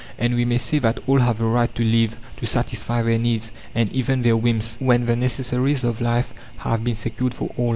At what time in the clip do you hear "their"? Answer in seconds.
3.03-3.19, 4.23-4.35